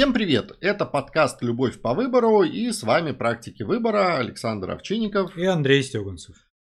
Всем 0.00 0.14
привет! 0.14 0.56
Это 0.62 0.86
подкаст 0.86 1.42
«Любовь 1.42 1.78
по 1.82 1.92
выбору» 1.92 2.42
и 2.42 2.72
с 2.72 2.82
вами 2.84 3.12
практики 3.12 3.62
выбора 3.62 4.16
Александр 4.16 4.70
Овчинников 4.70 5.36
и 5.36 5.44
Андрей 5.44 5.82
Стеганцев. 5.82 6.36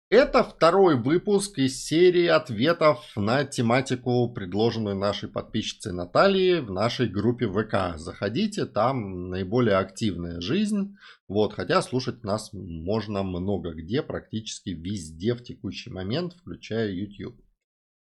Это 0.10 0.44
второй 0.44 0.98
выпуск 0.98 1.58
из 1.58 1.86
серии 1.86 2.26
ответов 2.26 3.00
на 3.16 3.46
тематику, 3.46 4.30
предложенную 4.34 4.98
нашей 4.98 5.30
подписчицей 5.30 5.94
Натальей 5.94 6.60
в 6.60 6.70
нашей 6.70 7.08
группе 7.08 7.48
ВК. 7.48 7.98
Заходите, 7.98 8.66
там 8.66 9.30
наиболее 9.30 9.78
активная 9.78 10.42
жизнь. 10.42 10.98
Вот, 11.30 11.54
хотя 11.54 11.82
слушать 11.82 12.26
нас 12.26 12.50
можно 12.52 13.24
много 13.24 13.72
где, 13.72 14.02
практически 14.02 14.72
везде 14.72 15.34
в 15.34 15.42
текущий 15.42 15.92
момент, 15.92 16.34
включая 16.34 16.92
YouTube. 16.92 17.40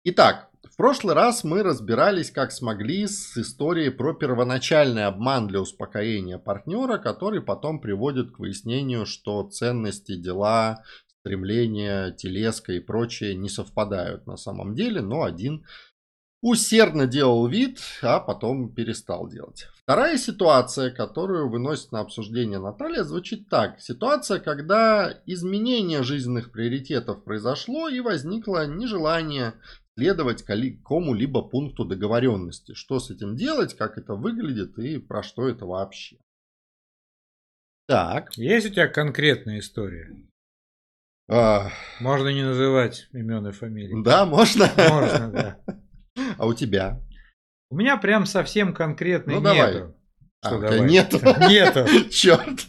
Итак, 0.05 0.51
прошлый 0.79 1.15
раз 1.15 1.43
мы 1.43 1.65
разбирались 1.65 2.31
как 2.31 2.53
смогли 2.53 3.07
с 3.09 3.37
историей 3.37 3.91
про 3.91 4.15
первоначальный 4.15 5.07
обман 5.07 5.49
для 5.49 5.61
успокоения 5.61 6.39
партнера, 6.39 6.98
который 6.98 7.43
потом 7.43 7.80
приводит 7.80 8.30
к 8.30 8.39
выяснению, 8.39 9.05
что 9.05 9.43
ценности, 9.43 10.15
дела, 10.15 10.85
стремления, 11.21 12.12
телеска 12.12 12.73
и 12.73 12.80
прочее 12.80 13.35
не 13.35 13.49
совпадают 13.49 14.27
на 14.29 14.37
самом 14.37 14.75
деле, 14.77 15.02
но 15.02 15.25
один 15.25 15.66
усердно 16.41 17.09
делал 17.09 17.49
вид, 17.49 17.80
а 18.01 18.21
потом 18.21 18.73
перестал 18.73 19.29
делать. 19.29 19.66
Вторая 19.83 20.16
ситуация, 20.16 20.93
которую 20.93 21.51
выносит 21.51 21.91
на 21.91 22.01
обсуждение 22.01 22.60
Наталья, 22.60 23.02
звучит 23.02 23.49
так. 23.49 23.80
Ситуация, 23.80 24.38
когда 24.38 25.13
изменение 25.27 26.05
жизненных 26.05 26.52
приоритетов 26.52 27.24
произошло 27.24 27.88
и 27.88 27.99
возникло 27.99 28.66
нежелание 28.66 29.55
следовать 29.98 30.45
кому-либо 30.84 31.43
пункту 31.43 31.84
договоренности. 31.84 32.75
Что 32.75 33.01
с 33.01 33.11
этим 33.11 33.34
делать, 33.34 33.77
как 33.77 33.98
это 33.98 34.15
выглядит 34.15 34.79
и 34.79 34.98
про 34.98 35.24
что 35.24 35.48
это 35.48 35.66
вообще. 35.66 36.19
Так. 37.88 38.32
Есть 38.37 38.69
у 38.69 38.71
тебя 38.71 38.87
конкретная 38.87 39.59
история? 39.59 40.15
А... 41.29 41.71
Можно 41.99 42.29
не 42.29 42.45
называть 42.45 43.09
имен 43.13 43.49
и 43.49 43.52
фамилии. 43.52 44.04
Да, 44.04 44.24
можно? 44.24 44.71
Можно, 44.76 45.32
да. 45.32 45.59
А 46.38 46.46
у 46.46 46.54
тебя? 46.54 47.02
У 47.71 47.76
меня 47.76 47.96
прям 47.96 48.24
совсем 48.24 48.73
конкретно 48.73 49.35
ну, 49.35 49.41
нету. 49.41 49.57
Давай. 49.57 49.95
Что 50.45 50.57
а, 50.57 50.60
давай? 50.60 50.80
Нету. 50.88 51.19
Нету. 51.49 51.87
Черт. 52.10 52.66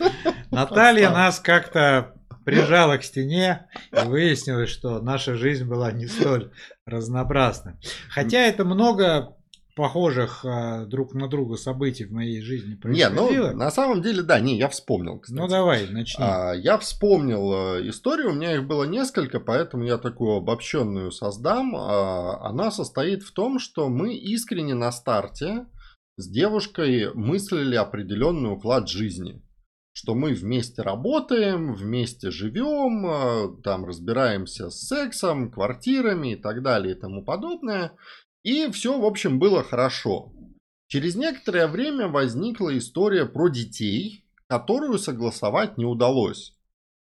Наталья 0.50 1.11
нас 1.11 1.39
как-то 1.39 2.16
прижала 2.50 2.97
к 2.97 3.03
стене 3.03 3.67
и 3.91 4.07
выяснилось, 4.07 4.69
что 4.69 5.00
наша 5.02 5.35
жизнь 5.35 5.66
была 5.66 5.91
не 5.91 6.07
столь 6.07 6.52
разнообразна. 6.89 7.79
Хотя 8.09 8.39
это 8.39 8.65
много 8.65 9.35
похожих 9.79 10.43
а, 10.43 10.85
друг 10.85 11.13
на 11.13 11.29
друга 11.29 11.55
событий 11.55 12.03
в 12.03 12.11
моей 12.11 12.41
жизни 12.41 12.75
происходило. 12.75 13.29
Не, 13.29 13.39
ну, 13.39 13.55
на 13.55 13.71
самом 13.71 14.01
деле, 14.01 14.23
да, 14.23 14.37
не, 14.41 14.57
я 14.57 14.67
вспомнил, 14.67 15.19
кстати. 15.19 15.39
Ну, 15.39 15.47
давай, 15.47 15.87
начни. 15.87 16.21
А, 16.21 16.51
я 16.53 16.77
вспомнил 16.77 17.53
а, 17.53 17.87
историю, 17.87 18.31
у 18.31 18.33
меня 18.33 18.55
их 18.55 18.67
было 18.67 18.83
несколько, 18.83 19.39
поэтому 19.39 19.85
я 19.85 19.97
такую 19.97 20.35
обобщенную 20.35 21.11
создам. 21.11 21.77
А, 21.77 22.45
она 22.49 22.71
состоит 22.71 23.23
в 23.23 23.31
том, 23.31 23.57
что 23.57 23.87
мы 23.87 24.15
искренне 24.15 24.73
на 24.73 24.91
старте 24.91 25.65
с 26.17 26.29
девушкой 26.29 27.13
мыслили 27.13 27.75
определенный 27.75 28.51
уклад 28.51 28.89
жизни 28.89 29.41
что 30.00 30.16
мы 30.16 30.33
вместе 30.33 30.81
работаем, 30.81 31.73
вместе 31.73 32.31
живем, 32.31 33.05
а, 33.05 33.53
там 33.66 33.83
разбираемся 33.83 34.69
с 34.69 34.88
сексом, 34.88 35.52
квартирами 35.52 36.33
и 36.33 36.36
так 36.38 36.64
далее 36.64 36.95
и 36.95 36.97
тому 36.97 37.22
подобное. 37.22 37.91
И 38.41 38.72
все, 38.72 38.97
в 38.97 39.03
общем, 39.03 39.39
было 39.39 39.61
хорошо. 39.61 40.31
Через 40.88 41.16
некоторое 41.16 41.67
время 41.67 42.08
возникла 42.08 42.78
история 42.78 43.25
про 43.25 43.50
детей, 43.50 44.23
которую 44.47 45.00
согласовать 45.00 45.78
не 45.78 45.83
удалось. 45.83 46.56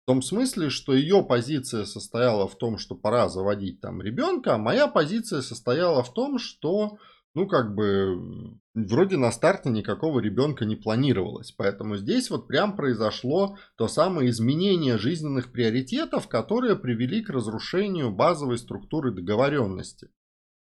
В 0.03 0.07
том 0.07 0.21
смысле, 0.21 0.69
что 0.69 0.93
ее 0.93 1.25
позиция 1.25 1.83
состояла 1.83 2.47
в 2.47 2.57
том, 2.57 2.77
что 2.77 2.95
пора 2.95 3.27
заводить 3.27 3.81
там 3.81 4.01
ребенка, 4.01 4.55
а 4.55 4.57
моя 4.57 4.87
позиция 4.87 5.41
состояла 5.41 6.03
в 6.03 6.13
том, 6.13 6.39
что 6.39 6.99
ну, 7.37 7.45
как 7.45 7.75
бы, 7.75 8.57
вроде 8.73 9.15
на 9.15 9.31
старте 9.31 9.69
никакого 9.69 10.19
ребенка 10.19 10.65
не 10.65 10.75
планировалось. 10.75 11.51
Поэтому 11.51 11.95
здесь 11.95 12.31
вот 12.31 12.47
прям 12.47 12.75
произошло 12.75 13.57
то 13.77 13.87
самое 13.87 14.31
изменение 14.31 14.97
жизненных 14.97 15.51
приоритетов, 15.51 16.27
которые 16.27 16.75
привели 16.75 17.21
к 17.21 17.29
разрушению 17.29 18.09
базовой 18.09 18.57
структуры 18.57 19.11
договоренности. 19.11 20.09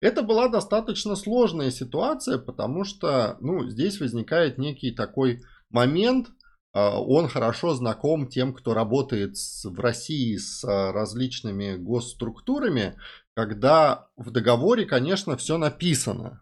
Это 0.01 0.21
была 0.21 0.49
достаточно 0.49 1.15
сложная 1.15 1.71
ситуация, 1.71 2.39
потому 2.39 2.83
что, 2.83 3.37
ну, 3.39 3.69
здесь 3.69 4.01
возникает 4.01 4.57
некий 4.57 4.91
такой 4.91 5.43
момент, 5.69 6.27
а, 6.73 6.99
он 7.01 7.29
хорошо 7.29 7.73
знаком 7.73 8.27
тем, 8.27 8.53
кто 8.53 8.73
работает 8.73 9.37
в 9.63 9.79
России 9.79 10.35
с 10.35 10.61
а, 10.65 10.91
различными 10.91 11.77
госструктурами, 11.77 12.99
когда 13.33 14.09
в 14.17 14.29
договоре, 14.31 14.83
конечно, 14.83 15.37
все 15.37 15.57
написано, 15.57 16.41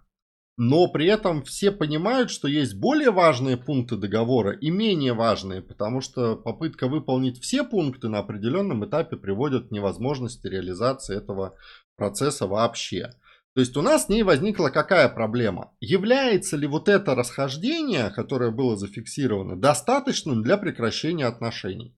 но 0.58 0.88
при 0.88 1.08
этом 1.08 1.44
все 1.44 1.72
понимают, 1.72 2.30
что 2.30 2.48
есть 2.48 2.76
более 2.76 3.12
важные 3.12 3.58
пункты 3.58 3.96
договора 3.96 4.52
и 4.52 4.70
менее 4.70 5.14
важные, 5.14 5.62
потому 5.62 6.02
что 6.02 6.36
попытка 6.36 6.88
выполнить 6.88 7.42
все 7.42 7.64
пункты 7.64 8.08
на 8.08 8.20
определенном 8.20 8.86
этапе 8.86 9.18
приводит 9.18 9.70
к 9.70 9.72
невозможности 9.72 10.48
реализации 10.48 11.18
этого 11.18 11.56
процесса 11.96 12.46
вообще. 12.46 13.10
То 13.56 13.62
есть 13.62 13.78
у 13.78 13.82
нас 13.82 14.06
с 14.06 14.10
ней 14.10 14.24
возникла 14.24 14.70
какая 14.70 15.10
проблема? 15.10 15.72
Является 15.80 16.58
ли 16.58 16.68
вот 16.68 16.90
это 16.90 17.14
расхождение, 17.14 18.10
которое 18.10 18.52
было 18.52 18.76
зафиксировано, 18.76 19.60
достаточным 19.60 20.42
для 20.42 20.58
прекращения 20.58 21.26
отношений? 21.26 21.96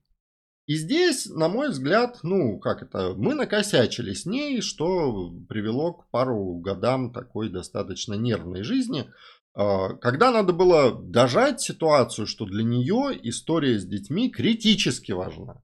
И 0.66 0.74
здесь, 0.74 1.26
на 1.26 1.48
мой 1.48 1.70
взгляд, 1.70 2.18
ну, 2.24 2.58
как 2.58 2.82
это, 2.82 3.14
мы 3.16 3.34
накосячили 3.34 4.12
с 4.12 4.26
ней, 4.26 4.60
что 4.60 5.32
привело 5.48 5.92
к 5.92 6.10
пару 6.10 6.54
годам 6.58 7.12
такой 7.12 7.50
достаточно 7.50 8.14
нервной 8.14 8.64
жизни, 8.64 9.08
а, 9.54 9.94
когда 9.94 10.32
надо 10.32 10.52
было 10.52 10.92
дожать 10.92 11.60
ситуацию, 11.60 12.26
что 12.26 12.46
для 12.46 12.64
нее 12.64 13.16
история 13.22 13.78
с 13.78 13.86
детьми 13.86 14.28
критически 14.28 15.12
важна. 15.12 15.62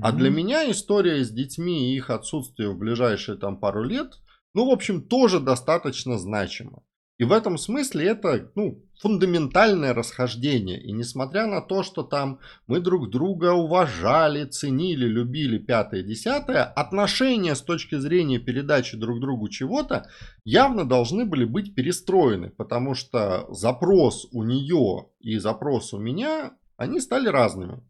А 0.00 0.12
для 0.12 0.28
меня 0.28 0.70
история 0.70 1.24
с 1.24 1.30
детьми 1.30 1.92
и 1.92 1.96
их 1.96 2.10
отсутствие 2.10 2.70
в 2.70 2.76
ближайшие 2.76 3.38
там 3.38 3.58
пару 3.58 3.82
лет, 3.82 4.14
ну, 4.54 4.66
в 4.66 4.70
общем, 4.70 5.02
тоже 5.02 5.40
достаточно 5.40 6.18
значимо. 6.18 6.82
И 7.18 7.24
в 7.24 7.32
этом 7.32 7.56
смысле 7.56 8.08
это 8.08 8.50
ну, 8.56 8.84
фундаментальное 9.00 9.94
расхождение. 9.94 10.82
И 10.82 10.92
несмотря 10.92 11.46
на 11.46 11.62
то, 11.62 11.82
что 11.82 12.02
там 12.02 12.40
мы 12.66 12.78
друг 12.80 13.08
друга 13.08 13.52
уважали, 13.52 14.44
ценили, 14.44 15.06
любили, 15.06 15.56
пятое, 15.56 16.02
десятое, 16.02 16.64
отношения 16.64 17.54
с 17.54 17.62
точки 17.62 17.94
зрения 17.94 18.38
передачи 18.38 18.98
друг 18.98 19.20
другу 19.20 19.48
чего-то 19.48 20.10
явно 20.44 20.86
должны 20.86 21.24
были 21.24 21.46
быть 21.46 21.74
перестроены. 21.74 22.50
Потому 22.50 22.94
что 22.94 23.46
запрос 23.50 24.28
у 24.32 24.42
нее 24.42 25.08
и 25.20 25.38
запрос 25.38 25.94
у 25.94 25.98
меня, 25.98 26.52
они 26.76 27.00
стали 27.00 27.28
разными. 27.28 27.82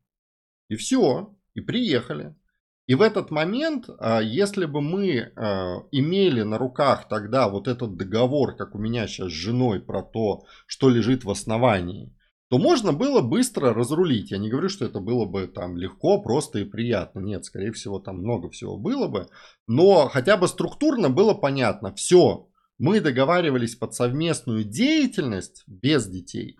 И 0.69 0.77
все, 0.77 1.37
и 1.55 1.61
приехали. 1.61 2.37
И 2.87 2.95
в 2.95 3.03
этот 3.03 3.31
момент, 3.31 3.89
а, 3.99 4.21
если 4.21 4.65
бы 4.65 4.81
мы 4.81 5.33
а, 5.35 5.83
имели 5.91 6.43
на 6.43 6.57
руках 6.57 7.09
тогда 7.09 7.49
вот 7.49 7.67
этот 7.67 7.97
договор, 7.97 8.57
как 8.57 8.75
у 8.75 8.79
меня 8.79 9.09
сейчас 9.09 9.29
с 9.29 9.35
женой, 9.35 9.81
про 9.81 10.03
то, 10.03 10.45
что 10.67 10.89
лежит 10.89 11.25
в 11.25 11.31
основании, 11.31 12.17
то 12.49 12.59
можно 12.59 12.93
было 12.93 13.23
быстро 13.23 13.75
разрулить. 13.75 14.31
Я 14.31 14.39
не 14.39 14.49
говорю, 14.49 14.69
что 14.69 14.85
это 14.85 15.01
было 15.01 15.25
бы 15.25 15.49
там 15.49 15.77
легко, 15.77 16.23
просто 16.23 16.61
и 16.61 16.65
приятно. 16.65 17.19
Нет, 17.19 17.45
скорее 17.45 17.73
всего, 17.73 17.99
там 17.99 18.19
много 18.19 18.51
всего 18.51 18.77
было 18.77 19.09
бы. 19.09 19.27
Но 19.67 20.09
хотя 20.09 20.37
бы 20.37 20.47
структурно 20.47 21.11
было 21.11 21.35
понятно. 21.35 21.93
Все, 21.95 22.49
мы 22.79 23.01
договаривались 23.01 23.75
под 23.75 23.95
совместную 23.95 24.63
деятельность 24.63 25.65
без 25.67 26.07
детей. 26.07 26.57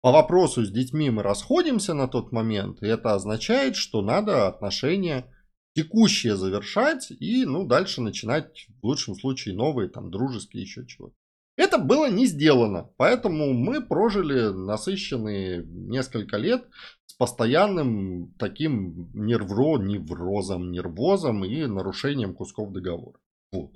По 0.00 0.10
вопросу 0.10 0.64
с 0.64 0.70
детьми 0.70 1.10
мы 1.10 1.22
расходимся 1.22 1.94
на 1.94 2.08
тот 2.08 2.32
момент, 2.32 2.82
и 2.82 2.86
это 2.86 3.14
означает, 3.14 3.76
что 3.76 4.00
надо 4.00 4.48
отношения 4.48 5.26
текущее 5.74 6.36
завершать 6.36 7.10
и, 7.10 7.44
ну, 7.44 7.66
дальше 7.66 8.00
начинать, 8.00 8.66
в 8.82 8.86
лучшем 8.86 9.14
случае, 9.14 9.54
новые, 9.54 9.88
там, 9.88 10.10
дружеские, 10.10 10.62
еще 10.62 10.86
чего-то. 10.86 11.14
Это 11.56 11.78
было 11.78 12.10
не 12.10 12.26
сделано, 12.26 12.90
поэтому 12.96 13.52
мы 13.52 13.82
прожили 13.82 14.48
насыщенные 14.48 15.62
несколько 15.64 16.38
лет 16.38 16.66
с 17.06 17.12
постоянным 17.14 18.32
таким 18.38 19.10
нервро, 19.12 19.78
неврозом, 19.78 20.72
нервозом 20.72 21.44
и 21.44 21.66
нарушением 21.66 22.34
кусков 22.34 22.72
договора. 22.72 23.18
Вот. 23.52 23.72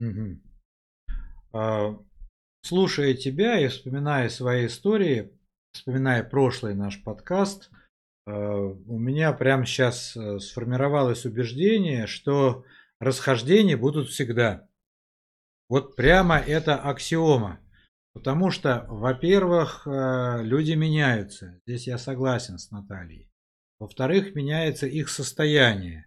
Угу. 0.00 0.40
А, 1.52 1.98
слушая 2.62 3.14
тебя 3.14 3.58
и 3.60 3.68
вспоминая 3.68 4.28
свои 4.28 4.66
истории, 4.66 5.32
вспоминая 5.72 6.22
прошлый 6.22 6.74
наш 6.74 7.02
подкаст– 7.02 7.70
у 8.30 8.98
меня 8.98 9.32
прямо 9.32 9.66
сейчас 9.66 10.16
э, 10.16 10.38
сформировалось 10.38 11.24
убеждение, 11.24 12.06
что 12.06 12.64
расхождения 13.00 13.76
будут 13.76 14.08
всегда. 14.08 14.68
Вот 15.68 15.96
прямо 15.96 16.38
это 16.38 16.76
аксиома. 16.76 17.58
Потому 18.14 18.50
что, 18.50 18.84
во-первых, 18.88 19.86
э, 19.86 20.42
люди 20.42 20.72
меняются. 20.72 21.58
Здесь 21.66 21.86
я 21.86 21.98
согласен 21.98 22.58
с 22.58 22.70
Натальей. 22.70 23.30
Во-вторых, 23.80 24.34
меняется 24.34 24.86
их 24.86 25.08
состояние 25.08 26.06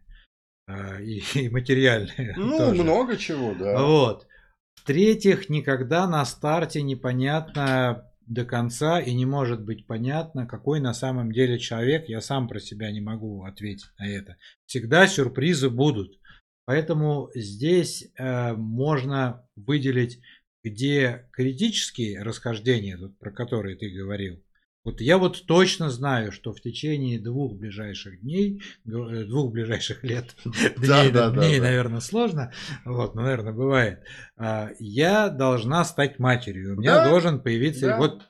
э, 0.67 1.03
и, 1.03 1.23
и 1.39 1.49
материальное. 1.49 2.35
Ну, 2.37 2.57
тоже. 2.57 2.83
много 2.83 3.17
чего, 3.17 3.55
да. 3.55 3.81
Вот. 3.81 4.27
В-третьих, 4.75 5.49
никогда 5.49 6.07
на 6.07 6.23
старте 6.25 6.83
непонятно 6.83 8.09
до 8.27 8.45
конца 8.45 8.99
и 8.99 9.13
не 9.13 9.25
может 9.25 9.63
быть 9.63 9.85
понятно, 9.85 10.45
какой 10.45 10.79
на 10.79 10.93
самом 10.93 11.31
деле 11.31 11.59
человек. 11.59 12.07
Я 12.09 12.21
сам 12.21 12.47
про 12.47 12.59
себя 12.59 12.91
не 12.91 13.01
могу 13.01 13.43
ответить 13.43 13.89
на 13.97 14.07
это. 14.07 14.37
Всегда 14.65 15.07
сюрпризы 15.07 15.69
будут. 15.69 16.19
Поэтому 16.65 17.29
здесь 17.35 18.11
э, 18.17 18.53
можно 18.53 19.47
выделить, 19.55 20.19
где 20.63 21.29
критические 21.31 22.23
расхождения, 22.23 22.97
тут, 22.97 23.17
про 23.19 23.31
которые 23.31 23.75
ты 23.75 23.89
говорил. 23.89 24.41
Вот 24.85 25.01
я 25.01 25.17
вот 25.17 25.47
точно 25.47 25.89
знаю, 25.89 26.31
что 26.31 26.53
в 26.53 26.61
течение 26.61 27.19
двух 27.19 27.55
ближайших 27.55 28.21
дней, 28.21 28.61
э, 28.85 29.23
двух 29.23 29.51
ближайших 29.51 30.03
лет, 30.03 30.35
дней, 30.45 31.09
да, 31.11 31.31
дней 31.31 31.59
да, 31.59 31.65
наверное, 31.65 32.01
сложно, 32.01 32.53
вот, 32.85 33.15
но, 33.15 33.23
наверное, 33.23 33.51
бывает, 33.51 34.03
а, 34.37 34.69
я 34.79 35.29
должна 35.29 35.83
стать 35.85 36.19
матерью, 36.19 36.75
у 36.75 36.79
меня 36.79 36.97
да, 36.97 37.09
должен 37.09 37.41
появиться, 37.41 37.87
да. 37.87 37.97
вот, 37.97 38.29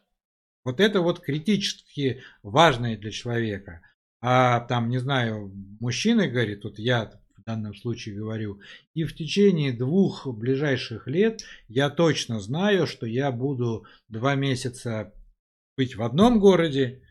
вот 0.63 0.79
это 0.79 1.01
вот 1.01 1.19
критически 1.19 2.23
важное 2.41 2.97
для 2.97 3.11
человека. 3.11 3.81
А 4.21 4.61
там, 4.61 4.89
не 4.89 4.99
знаю, 4.99 5.53
мужчина 5.81 6.27
говорит, 6.27 6.63
вот 6.63 6.79
я 6.79 7.11
в 7.37 7.43
данном 7.43 7.75
случае 7.75 8.15
говорю. 8.15 8.61
И 8.93 9.03
в 9.03 9.13
течение 9.13 9.73
двух 9.73 10.25
ближайших 10.25 11.05
лет 11.07 11.41
я 11.67 11.89
точно 11.89 12.39
знаю, 12.39 12.87
что 12.87 13.05
я 13.05 13.31
буду 13.31 13.85
два 14.07 14.35
месяца 14.35 15.13
быть 15.77 15.95
в 15.95 16.01
одном 16.01 16.39
городе, 16.39 17.03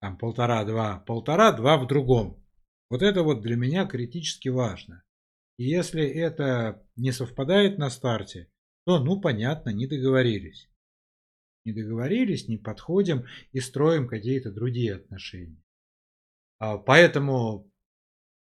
там 0.00 0.16
полтора-два, 0.16 1.00
полтора-два 1.00 1.78
в 1.78 1.86
другом. 1.86 2.44
Вот 2.90 3.02
это 3.02 3.22
вот 3.22 3.42
для 3.42 3.56
меня 3.56 3.86
критически 3.86 4.48
важно. 4.48 5.02
И 5.58 5.64
если 5.64 6.04
это 6.04 6.86
не 6.96 7.12
совпадает 7.12 7.78
на 7.78 7.90
старте, 7.90 8.50
то, 8.86 8.98
ну, 8.98 9.20
понятно, 9.20 9.70
не 9.70 9.86
договорились. 9.86 10.70
Не 11.64 11.72
договорились, 11.72 12.48
не 12.48 12.56
подходим 12.56 13.26
и 13.52 13.60
строим 13.60 14.08
какие-то 14.08 14.52
другие 14.52 14.94
отношения. 14.94 15.62
А, 16.58 16.78
поэтому 16.78 17.70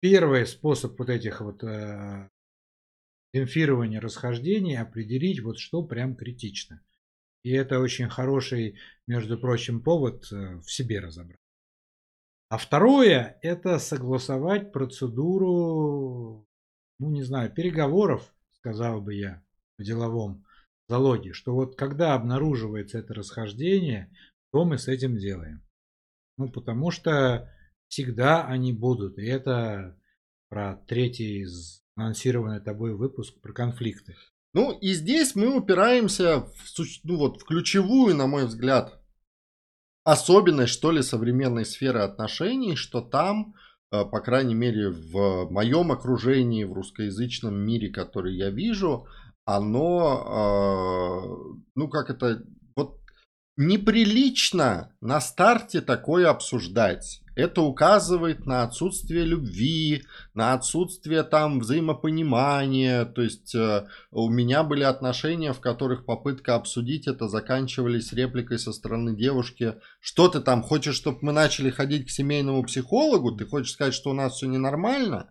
Первый 0.01 0.47
способ 0.47 0.99
вот 0.99 1.11
этих 1.11 1.43
вот 1.43 1.63
э, 1.63 2.31
демпфирования 3.35 4.01
расхождений 4.01 4.79
определить 4.79 5.41
вот 5.41 5.59
что 5.59 5.83
прям 5.83 6.17
критично. 6.17 6.83
И 7.43 7.53
это 7.53 7.81
очень 7.81 8.09
хороший, 8.09 8.79
между 9.07 9.39
прочим, 9.39 9.83
повод 9.83 10.31
э, 10.31 10.57
в 10.59 10.71
себе 10.71 11.01
разобрать. 11.01 11.41
А 12.49 12.59
второе– 12.59 13.39
это 13.43 13.79
согласовать 13.79 14.73
процедуру, 14.73 16.47
ну 16.99 17.11
не 17.11 17.23
знаю, 17.23 17.51
переговоров, 17.51 18.35
сказал 18.57 19.01
бы 19.01 19.15
я, 19.15 19.43
в 19.79 19.83
деловом 19.83 20.45
залоге, 20.89 21.33
что 21.33 21.55
вот 21.55 21.77
когда 21.77 22.15
обнаруживается 22.15 22.99
это 22.99 23.15
расхождение, 23.15 24.13
то 24.53 24.65
мы 24.65 24.79
с 24.79 24.89
этим 24.89 25.17
делаем. 25.17 25.63
Ну, 26.37 26.51
потому 26.51 26.91
что 26.91 27.49
всегда 27.89 28.45
они 28.47 28.73
будут. 28.73 29.19
И 29.19 29.27
это 29.27 29.97
про 30.49 30.77
третий 30.89 31.47
анонсированный 31.95 32.61
тобой 32.61 32.95
выпуск 32.95 33.41
про 33.41 33.53
конфликты. 33.53 34.17
Ну 34.53 34.73
и 34.73 34.95
здесь 34.95 35.37
мы 35.37 35.57
упираемся 35.57 36.41
в, 36.41 37.05
ну, 37.05 37.17
вот, 37.17 37.41
в 37.41 37.45
ключевую, 37.45 38.17
на 38.17 38.27
мой 38.27 38.47
взгляд, 38.47 39.01
особенность, 40.05 40.73
что 40.73 40.91
ли, 40.91 41.03
современной 41.03 41.65
сферы 41.65 42.01
отношений, 42.01 42.75
что 42.75 43.01
там, 43.01 43.55
э, 43.93 44.05
по 44.05 44.21
крайней 44.21 44.55
мере, 44.55 44.91
в 44.91 45.49
моем 45.51 45.93
окружении, 45.93 46.65
в 46.65 46.73
русскоязычном 46.73 47.55
мире, 47.55 47.91
который 47.91 48.35
я 48.35 48.51
вижу, 48.51 49.07
оно, 49.45 51.55
э, 51.55 51.59
ну 51.77 51.89
как 51.89 52.11
это, 52.11 52.43
вот 52.75 52.99
неприлично 53.57 54.93
на 55.01 55.21
старте 55.21 55.81
такое 55.81 56.29
обсуждать. 56.29 57.23
Это 57.41 57.63
указывает 57.63 58.45
на 58.45 58.65
отсутствие 58.65 59.25
любви, 59.25 60.05
на 60.35 60.53
отсутствие 60.53 61.23
там 61.23 61.61
взаимопонимания. 61.61 63.07
То 63.07 63.23
есть 63.23 63.55
э, 63.55 63.87
у 64.11 64.29
меня 64.29 64.63
были 64.63 64.83
отношения, 64.83 65.55
в 65.55 65.61
которых 65.61 66.05
попытка 66.05 66.55
обсудить 66.55 67.07
это 67.09 67.29
заканчивались 67.29 68.13
репликой 68.13 68.59
со 68.59 68.73
стороны 68.73 69.17
девушки. 69.17 69.77
Что 70.01 70.29
ты 70.29 70.41
там 70.41 70.63
хочешь, 70.63 70.97
чтобы 70.97 71.19
мы 71.23 71.33
начали 71.33 71.71
ходить 71.71 72.07
к 72.07 72.11
семейному 72.11 72.63
психологу? 72.63 73.33
Ты 73.33 73.47
хочешь 73.47 73.73
сказать, 73.73 73.95
что 73.95 74.11
у 74.11 74.15
нас 74.15 74.35
все 74.35 74.47
ненормально? 74.47 75.31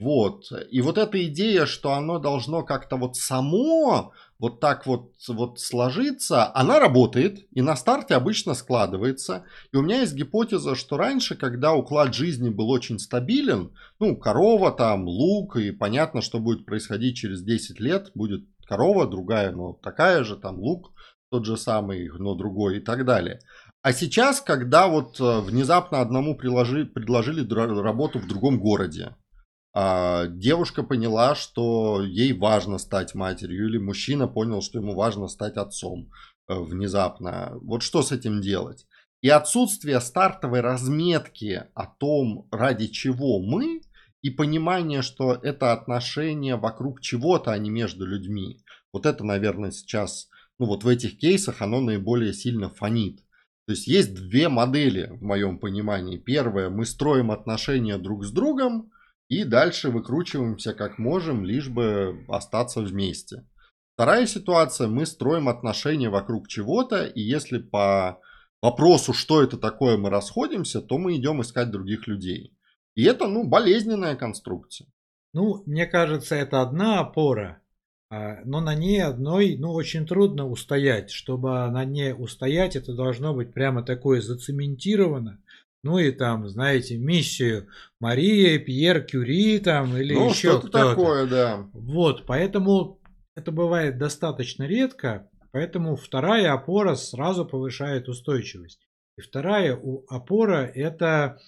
Вот. 0.00 0.50
И 0.70 0.80
вот 0.80 0.96
эта 0.96 1.22
идея, 1.26 1.66
что 1.66 1.92
оно 1.92 2.18
должно 2.18 2.62
как-то 2.62 2.96
вот 2.96 3.16
само 3.16 4.12
вот 4.38 4.58
так 4.58 4.86
вот, 4.86 5.12
вот 5.28 5.60
сложиться, 5.60 6.50
она 6.56 6.80
работает 6.80 7.46
и 7.52 7.60
на 7.60 7.76
старте 7.76 8.14
обычно 8.14 8.54
складывается. 8.54 9.44
И 9.72 9.76
у 9.76 9.82
меня 9.82 10.00
есть 10.00 10.14
гипотеза, 10.14 10.74
что 10.74 10.96
раньше, 10.96 11.36
когда 11.36 11.74
уклад 11.74 12.14
жизни 12.14 12.48
был 12.48 12.70
очень 12.70 12.98
стабилен, 12.98 13.72
ну, 13.98 14.16
корова 14.16 14.72
там, 14.72 15.06
лук, 15.06 15.56
и 15.56 15.70
понятно, 15.70 16.22
что 16.22 16.38
будет 16.38 16.64
происходить 16.64 17.18
через 17.18 17.42
10 17.42 17.78
лет, 17.78 18.10
будет 18.14 18.46
корова 18.66 19.06
другая, 19.06 19.52
но 19.52 19.74
такая 19.74 20.24
же, 20.24 20.36
там 20.36 20.58
лук 20.58 20.92
тот 21.30 21.44
же 21.44 21.56
самый, 21.58 22.08
но 22.18 22.34
другой 22.34 22.78
и 22.78 22.80
так 22.80 23.04
далее. 23.04 23.40
А 23.82 23.92
сейчас, 23.92 24.40
когда 24.40 24.88
вот 24.88 25.20
э, 25.20 25.40
внезапно 25.40 26.00
одному 26.00 26.34
приложи, 26.34 26.84
предложили 26.86 27.46
работу 27.80 28.18
в 28.18 28.26
другом 28.26 28.58
городе, 28.58 29.14
а, 29.72 30.26
девушка 30.26 30.82
поняла, 30.82 31.34
что 31.34 32.02
ей 32.02 32.32
важно 32.32 32.78
стать 32.78 33.14
матерью, 33.14 33.68
или 33.68 33.78
мужчина 33.78 34.26
понял, 34.26 34.62
что 34.62 34.78
ему 34.78 34.94
важно 34.94 35.28
стать 35.28 35.56
отцом 35.56 36.10
э, 36.48 36.54
внезапно. 36.54 37.52
Вот 37.62 37.82
что 37.82 38.02
с 38.02 38.10
этим 38.10 38.40
делать? 38.40 38.86
И 39.22 39.28
отсутствие 39.28 40.00
стартовой 40.00 40.60
разметки 40.60 41.64
о 41.74 41.86
том, 41.86 42.48
ради 42.50 42.88
чего 42.88 43.38
мы, 43.38 43.82
и 44.22 44.30
понимание, 44.30 45.02
что 45.02 45.34
это 45.34 45.72
отношение 45.72 46.56
вокруг 46.56 47.00
чего-то, 47.00 47.52
а 47.52 47.58
не 47.58 47.70
между 47.70 48.06
людьми. 48.06 48.62
Вот 48.92 49.06
это, 49.06 49.24
наверное, 49.24 49.70
сейчас, 49.70 50.28
ну 50.58 50.66
вот 50.66 50.84
в 50.84 50.88
этих 50.88 51.18
кейсах 51.18 51.62
оно 51.62 51.80
наиболее 51.80 52.32
сильно 52.32 52.68
фонит. 52.68 53.20
То 53.66 53.72
есть 53.72 53.86
есть 53.86 54.14
две 54.14 54.48
модели 54.48 55.06
в 55.10 55.22
моем 55.22 55.58
понимании. 55.58 56.18
Первая, 56.18 56.70
мы 56.70 56.84
строим 56.84 57.30
отношения 57.30 57.98
друг 57.98 58.24
с 58.24 58.32
другом, 58.32 58.90
и 59.30 59.44
дальше 59.44 59.90
выкручиваемся 59.90 60.74
как 60.74 60.98
можем, 60.98 61.44
лишь 61.44 61.68
бы 61.68 62.24
остаться 62.28 62.80
вместе. 62.80 63.46
Вторая 63.94 64.26
ситуация, 64.26 64.88
мы 64.88 65.06
строим 65.06 65.48
отношения 65.48 66.10
вокруг 66.10 66.48
чего-то, 66.48 67.06
и 67.06 67.20
если 67.20 67.58
по 67.58 68.20
вопросу, 68.60 69.12
что 69.12 69.42
это 69.42 69.56
такое, 69.56 69.96
мы 69.96 70.10
расходимся, 70.10 70.82
то 70.82 70.98
мы 70.98 71.16
идем 71.16 71.42
искать 71.42 71.70
других 71.70 72.08
людей. 72.08 72.56
И 72.96 73.04
это, 73.04 73.28
ну, 73.28 73.44
болезненная 73.44 74.16
конструкция. 74.16 74.88
Ну, 75.32 75.62
мне 75.64 75.86
кажется, 75.86 76.34
это 76.34 76.60
одна 76.60 76.98
опора, 76.98 77.62
а, 78.10 78.40
но 78.44 78.60
на 78.60 78.74
ней 78.74 79.00
одной, 79.00 79.56
ну, 79.56 79.72
очень 79.72 80.06
трудно 80.06 80.48
устоять. 80.48 81.12
Чтобы 81.12 81.50
на 81.70 81.84
ней 81.84 82.12
устоять, 82.12 82.74
это 82.74 82.94
должно 82.94 83.32
быть 83.32 83.54
прямо 83.54 83.84
такое 83.84 84.20
зацементировано, 84.20 85.40
ну 85.82 85.98
и 85.98 86.10
там, 86.10 86.48
знаете, 86.48 86.98
миссию 86.98 87.68
Мария, 88.00 88.58
Пьер 88.58 89.02
Кюри 89.02 89.58
там 89.58 89.96
или 89.96 90.14
ну, 90.14 90.30
еще 90.30 90.58
что-то 90.58 90.68
такое, 90.68 91.26
да. 91.26 91.68
Вот, 91.72 92.26
поэтому 92.26 93.00
это 93.34 93.52
бывает 93.52 93.98
достаточно 93.98 94.64
редко, 94.64 95.28
поэтому 95.52 95.96
вторая 95.96 96.52
опора 96.52 96.94
сразу 96.94 97.46
повышает 97.46 98.08
устойчивость. 98.08 98.86
И 99.16 99.22
вторая 99.22 99.80
опора 100.08 100.70
это 100.74 101.38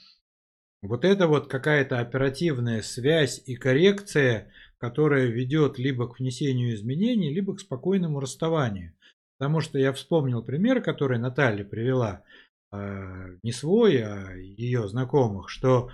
вот 0.82 1.04
это 1.04 1.28
вот 1.28 1.48
какая-то 1.48 2.00
оперативная 2.00 2.82
связь 2.82 3.40
и 3.46 3.54
коррекция, 3.54 4.50
которая 4.78 5.26
ведет 5.26 5.78
либо 5.78 6.08
к 6.08 6.18
внесению 6.18 6.74
изменений, 6.74 7.32
либо 7.32 7.54
к 7.54 7.60
спокойному 7.60 8.18
расставанию. 8.18 8.94
Потому 9.38 9.60
что 9.60 9.78
я 9.78 9.92
вспомнил 9.92 10.42
пример, 10.42 10.82
который 10.82 11.18
Наталья 11.18 11.64
привела. 11.64 12.24
А, 12.72 13.26
не 13.42 13.52
свой, 13.52 14.02
а 14.02 14.34
ее 14.34 14.88
знакомых, 14.88 15.50
что 15.50 15.90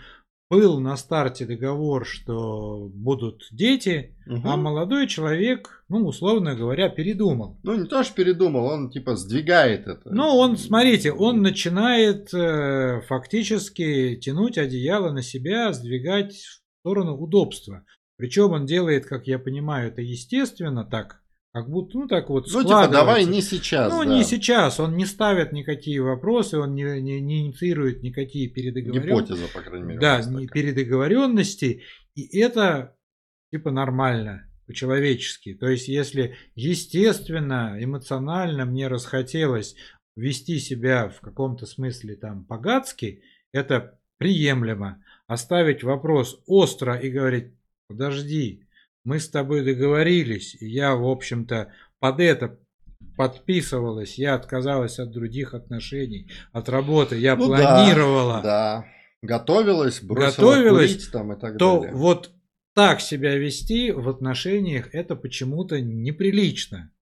был 0.49 0.81
на 0.81 0.97
старте 0.97 1.45
договор, 1.45 2.07
что 2.07 2.89
будут 2.95 3.43
дети, 3.51 4.17
угу. 4.27 4.41
а 4.45 4.57
молодой 4.57 5.07
человек, 5.07 5.85
ну, 5.89 6.07
условно 6.07 6.55
говоря, 6.55 6.89
передумал. 6.89 7.59
Ну, 7.65 7.75
не 7.75 7.87
то, 7.87 8.03
что 8.03 8.15
передумал, 8.15 8.67
он 8.67 8.91
типа 8.91 9.17
сдвигает 9.17 9.89
это. 9.89 10.09
Ну, 10.11 10.25
он, 10.37 10.57
смотрите, 10.57 11.13
он 11.13 11.43
начинает 11.43 12.33
э, 12.33 13.03
фактически 13.09 14.17
тянуть 14.17 14.57
одеяло 14.57 15.13
на 15.13 15.23
себя, 15.23 15.73
сдвигать 15.73 16.35
в 16.35 16.63
сторону 16.81 17.17
удобства. 17.17 17.85
Причем 18.17 18.53
он 18.53 18.67
делает, 18.67 19.05
как 19.05 19.27
я 19.27 19.39
понимаю, 19.39 19.89
это 19.89 20.01
естественно 20.01 20.85
так, 20.85 21.21
Как 21.59 21.69
будто, 21.69 21.99
ну 21.99 22.07
так 22.07 22.31
вот 22.31 22.47
Ну, 22.53 22.63
типа, 22.63 22.87
давай 22.87 23.25
не 23.25 23.43
сейчас. 23.43 23.93
Ну, 23.93 24.05
да. 24.05 24.15
не 24.15 24.23
сейчас. 24.23 24.79
Он 24.79 24.97
не 24.97 25.07
ставит 25.07 25.51
никакие 25.51 26.01
вопросы, 26.01 26.57
он 26.57 26.77
не, 26.77 26.85
не, 27.01 27.21
не 27.21 27.41
инициирует 27.41 28.05
никакие 28.05 28.49
передоговоренности. 28.49 29.33
Гипотеза, 29.33 29.53
по 29.53 29.61
крайней 29.61 29.87
мере. 29.87 30.01
Да, 30.01 30.23
не 30.23 30.47
передоговоренности. 30.47 31.83
И 32.15 32.39
это 32.39 32.97
типа 33.51 33.73
нормально 33.73 34.49
по-человечески. 34.69 35.55
То 35.55 35.69
есть, 35.69 35.89
если 35.89 36.37
естественно, 36.55 37.77
эмоционально 37.81 38.65
мне 38.65 38.87
расхотелось 38.87 39.75
вести 40.15 40.61
себя 40.61 41.09
в 41.09 41.21
каком-то 41.21 41.67
смысле 41.67 42.15
там 42.15 42.45
по-гадски, 42.45 43.25
это 43.53 43.99
приемлемо. 44.19 45.03
Оставить 45.27 45.83
вопрос 45.83 46.41
остро 46.47 46.95
и 46.95 47.11
говорить, 47.11 47.53
подожди, 47.89 48.68
мы 49.05 49.21
с 49.21 49.29
тобой 49.29 49.65
договорились, 49.65 50.55
и 50.61 50.69
я, 50.69 50.95
в 50.95 51.07
общем-то, 51.07 51.73
под 51.99 52.21
это 52.21 52.59
подписывалась, 53.17 54.19
я 54.19 54.35
отказалась 54.35 54.99
от 54.99 55.11
других 55.11 55.55
отношений, 55.55 56.31
от 56.53 56.69
работы, 56.69 57.17
я 57.19 57.37
ну, 57.37 57.47
планировала. 57.47 58.41
Да, 58.43 58.43
да. 58.43 58.87
готовилась, 59.23 60.03
бросила 60.03 60.31
готовилась, 60.31 60.93
курить 60.93 61.13
там 61.13 61.33
и 61.33 61.41
так 61.41 61.59
то 61.59 61.81
далее. 61.81 61.97
вот 61.97 62.33
так 62.75 63.01
себя 63.01 63.37
вести 63.37 63.91
в 63.91 64.09
отношениях, 64.09 64.95
это 64.95 65.17
почему-то 65.17 65.81
неприлично. 65.81 66.93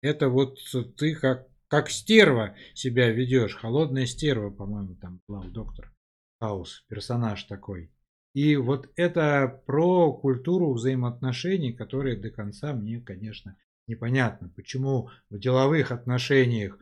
Это 0.00 0.28
вот 0.28 0.58
ты 0.96 1.14
как, 1.14 1.48
как 1.68 1.90
стерва 1.90 2.54
себя 2.74 3.10
ведешь. 3.10 3.56
Холодная 3.56 4.06
стерва, 4.06 4.50
по-моему, 4.50 4.94
там 4.94 5.20
была 5.28 5.40
у 5.40 5.50
доктора 5.50 5.92
Хаус, 6.40 6.84
персонаж 6.88 7.44
такой. 7.44 7.90
И 8.38 8.54
вот 8.54 8.88
это 8.94 9.60
про 9.66 10.12
культуру 10.12 10.72
взаимоотношений, 10.72 11.72
которые 11.72 12.14
до 12.14 12.30
конца 12.30 12.72
мне, 12.72 13.00
конечно, 13.00 13.56
непонятно. 13.88 14.48
Почему 14.54 15.08
в 15.28 15.40
деловых 15.40 15.90
отношениях 15.90 16.78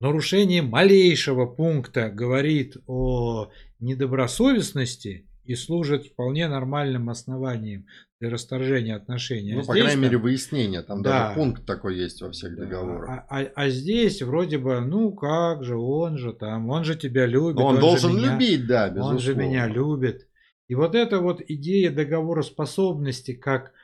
нарушение 0.00 0.60
малейшего 0.60 1.46
пункта 1.46 2.10
говорит 2.10 2.78
о 2.88 3.52
недобросовестности 3.78 5.28
и 5.44 5.54
служит 5.54 6.06
вполне 6.06 6.48
нормальным 6.48 7.10
основанием 7.10 7.86
для 8.20 8.30
расторжения 8.30 8.96
отношений. 8.96 9.52
Ну, 9.52 9.60
а 9.60 9.64
по 9.64 9.74
здесь, 9.74 9.84
крайней 9.84 10.02
мере, 10.02 10.18
выяснение. 10.18 10.82
Там 10.82 11.02
да, 11.04 11.28
даже 11.28 11.34
пункт 11.36 11.64
такой 11.64 11.96
есть 11.96 12.20
во 12.22 12.32
всех 12.32 12.56
да, 12.56 12.64
договорах. 12.64 13.08
А, 13.08 13.26
а, 13.30 13.52
а 13.54 13.68
здесь 13.68 14.20
вроде 14.20 14.58
бы, 14.58 14.80
ну 14.80 15.12
как 15.12 15.62
же, 15.62 15.76
он 15.76 16.18
же 16.18 16.32
там, 16.32 16.70
он 16.70 16.82
же 16.82 16.96
тебя 16.96 17.24
любит. 17.24 17.60
он, 17.60 17.76
он 17.76 17.80
должен 17.80 18.16
меня, 18.16 18.32
любить, 18.32 18.66
да, 18.66 18.88
безусловно. 18.88 19.14
Он 19.14 19.22
же 19.22 19.36
меня 19.36 19.68
любит. 19.68 20.26
И 20.72 20.74
вот 20.74 20.94
эта 20.94 21.18
вот 21.18 21.42
идея 21.46 21.90
договороспособности, 21.90 23.34
как, 23.34 23.74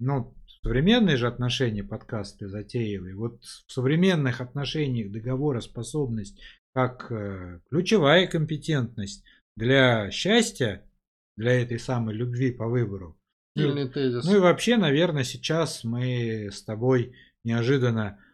ну, 0.00 0.34
современные 0.62 1.18
же 1.18 1.26
отношения 1.26 1.84
подкасты 1.84 2.48
затеяли. 2.48 3.12
Вот 3.12 3.44
в 3.44 3.70
современных 3.70 4.40
отношениях 4.40 5.12
договороспособность 5.12 6.40
как 6.72 7.12
э, 7.12 7.60
ключевая 7.68 8.26
компетентность 8.28 9.24
для 9.56 10.10
счастья 10.10 10.90
для 11.36 11.60
этой 11.60 11.78
самой 11.78 12.14
любви 12.14 12.50
по 12.50 12.66
выбору. 12.66 13.20
Сильный 13.54 13.84
ну, 13.84 13.90
тезис. 13.90 14.24
Ну 14.24 14.36
и 14.36 14.40
вообще, 14.40 14.78
наверное, 14.78 15.24
сейчас 15.24 15.84
мы 15.84 16.48
с 16.50 16.62
тобой 16.62 17.12
неожиданно, 17.44 18.24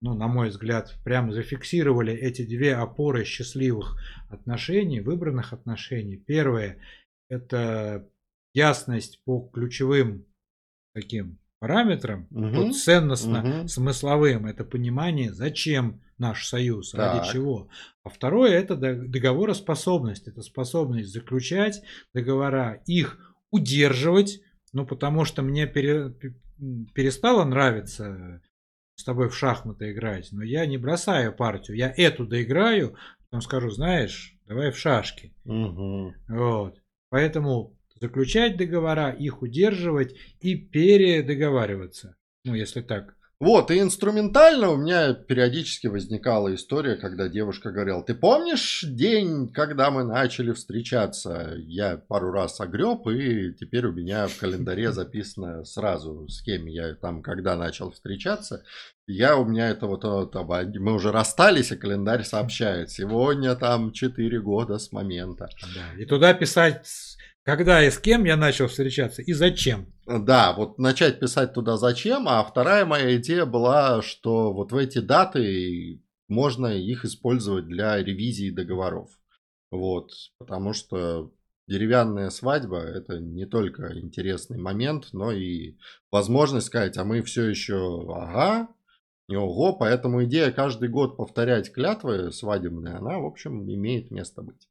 ну, 0.00 0.14
на 0.14 0.28
мой 0.28 0.50
взгляд, 0.50 0.94
прямо 1.02 1.32
зафиксировали 1.32 2.14
эти 2.14 2.46
две 2.46 2.76
опоры 2.76 3.24
счастливых 3.24 3.96
отношений, 4.30 5.00
выбранных 5.00 5.52
отношений. 5.52 6.18
Первое– 6.18 6.78
это 7.28 8.08
ясность 8.54 9.22
по 9.24 9.48
ключевым 9.52 10.26
таким 10.94 11.38
параметрам, 11.60 12.26
угу. 12.30 12.48
вот 12.48 12.76
ценностно-смысловым, 12.76 14.46
это 14.46 14.64
понимание, 14.64 15.32
зачем 15.32 16.00
наш 16.16 16.46
союз, 16.46 16.92
так. 16.92 17.14
ради 17.22 17.32
чего. 17.32 17.68
А 18.04 18.10
второе 18.10 18.52
это 18.52 18.76
договороспособность, 18.76 20.28
это 20.28 20.42
способность 20.42 21.12
заключать 21.12 21.82
договора, 22.14 22.82
их 22.86 23.34
удерживать, 23.50 24.40
ну 24.72 24.86
потому 24.86 25.24
что 25.24 25.42
мне 25.42 25.66
пере, 25.66 26.14
перестало 26.94 27.44
нравиться 27.44 28.40
с 28.94 29.04
тобой 29.04 29.28
в 29.28 29.36
шахматы 29.36 29.92
играть, 29.92 30.28
но 30.32 30.42
я 30.42 30.66
не 30.66 30.76
бросаю 30.76 31.32
партию, 31.32 31.76
я 31.76 31.92
эту 31.96 32.26
доиграю, 32.26 32.96
потом 33.24 33.40
скажу, 33.40 33.70
знаешь, 33.70 34.36
давай 34.46 34.70
в 34.70 34.78
шашки. 34.78 35.34
Угу. 35.44 36.14
Вот. 36.28 36.78
Поэтому 37.10 37.76
заключать 38.00 38.56
договора, 38.56 39.10
их 39.10 39.42
удерживать 39.42 40.14
и 40.40 40.54
передоговариваться. 40.54 42.16
Ну, 42.44 42.54
если 42.54 42.80
так 42.80 43.17
вот, 43.40 43.70
и 43.70 43.78
инструментально 43.78 44.70
у 44.70 44.76
меня 44.76 45.14
периодически 45.14 45.86
возникала 45.86 46.52
история, 46.56 46.96
когда 46.96 47.28
девушка 47.28 47.70
говорила, 47.70 48.02
ты 48.02 48.14
помнишь 48.14 48.82
день, 48.82 49.48
когда 49.52 49.92
мы 49.92 50.02
начали 50.02 50.52
встречаться? 50.52 51.54
Я 51.56 51.98
пару 51.98 52.32
раз 52.32 52.60
огреб, 52.60 53.06
и 53.06 53.54
теперь 53.54 53.86
у 53.86 53.92
меня 53.92 54.26
в 54.26 54.36
календаре 54.38 54.90
записано 54.92 55.64
сразу, 55.64 56.26
с 56.28 56.42
кем 56.42 56.66
я 56.66 56.94
там, 56.94 57.22
когда 57.22 57.54
начал 57.54 57.92
встречаться. 57.92 58.64
Я 59.06 59.36
у 59.36 59.44
меня 59.44 59.68
это 59.68 59.86
вот, 59.86 60.02
вот 60.02 60.34
мы 60.34 60.92
уже 60.92 61.12
расстались, 61.12 61.70
и 61.70 61.76
календарь 61.76 62.24
сообщает, 62.24 62.90
сегодня 62.90 63.54
там 63.54 63.92
4 63.92 64.40
года 64.40 64.78
с 64.78 64.90
момента. 64.90 65.48
Да, 65.74 66.02
и 66.02 66.04
туда 66.06 66.34
писать 66.34 66.88
когда 67.48 67.82
и 67.82 67.90
с 67.90 67.98
кем 67.98 68.24
я 68.24 68.36
начал 68.36 68.66
встречаться 68.66 69.22
и 69.22 69.32
зачем. 69.32 69.86
Да, 70.04 70.52
вот 70.52 70.78
начать 70.78 71.18
писать 71.18 71.54
туда 71.54 71.78
зачем, 71.78 72.28
а 72.28 72.44
вторая 72.44 72.84
моя 72.84 73.16
идея 73.16 73.46
была, 73.46 74.02
что 74.02 74.52
вот 74.52 74.72
в 74.72 74.76
эти 74.76 74.98
даты 74.98 76.02
можно 76.28 76.66
их 76.66 77.06
использовать 77.06 77.66
для 77.66 77.96
ревизии 77.96 78.50
договоров. 78.50 79.08
Вот, 79.70 80.10
потому 80.36 80.74
что 80.74 81.32
деревянная 81.66 82.28
свадьба 82.28 82.80
это 82.80 83.18
не 83.18 83.46
только 83.46 83.98
интересный 83.98 84.58
момент, 84.58 85.08
но 85.14 85.32
и 85.32 85.78
возможность 86.10 86.66
сказать, 86.66 86.98
а 86.98 87.04
мы 87.04 87.22
все 87.22 87.48
еще, 87.48 88.04
ага, 88.14 88.68
не 89.26 89.36
ого, 89.36 89.74
поэтому 89.74 90.22
идея 90.24 90.52
каждый 90.52 90.90
год 90.90 91.16
повторять 91.16 91.72
клятвы 91.72 92.30
свадебные, 92.30 92.96
она, 92.96 93.18
в 93.18 93.24
общем, 93.24 93.70
имеет 93.72 94.10
место 94.10 94.42
быть. 94.42 94.68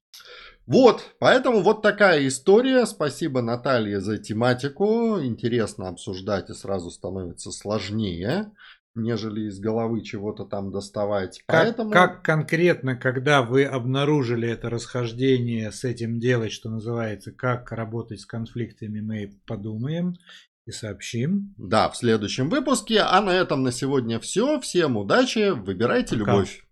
Вот, 0.68 1.16
поэтому 1.20 1.62
вот 1.62 1.82
такая 1.82 2.28
история. 2.28 2.86
Спасибо 2.86 3.42
Наталье 3.42 4.02
за 4.02 4.18
тематику. 4.18 5.18
Интересно 5.22 5.88
обсуждать 5.88 6.50
и 6.50 6.54
сразу 6.54 6.92
становится 6.92 7.52
сложнее, 7.52 8.52
нежели 8.94 9.48
из 9.48 9.60
головы 9.60 10.02
чего-то 10.02 10.44
там 10.44 10.72
доставать. 10.74 11.42
Как, 11.46 11.64
поэтому... 11.64 11.92
как 11.92 12.22
конкретно, 12.22 12.98
когда 12.98 13.44
вы 13.44 13.64
обнаружили 13.64 14.50
это 14.50 14.70
расхождение 14.70 15.72
с 15.72 15.86
этим 15.86 16.20
делать, 16.20 16.52
что 16.52 16.70
называется, 16.70 17.32
как 17.32 17.72
работать 17.72 18.20
с 18.20 18.26
конфликтами, 18.26 19.00
мы 19.00 19.40
подумаем 19.46 20.18
и 20.66 20.72
сообщим. 20.72 21.56
Да, 21.58 21.90
в 21.90 21.96
следующем 21.96 22.50
выпуске. 22.50 23.00
А 23.00 23.22
на 23.22 23.30
этом 23.30 23.64
на 23.64 23.72
сегодня 23.72 24.20
все. 24.20 24.60
Всем 24.60 24.98
удачи, 24.98 25.52
выбирайте 25.52 26.18
Пока. 26.18 26.32
любовь. 26.34 26.67